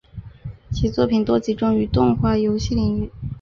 [0.71, 3.11] 其作品多集中于动画游戏领域。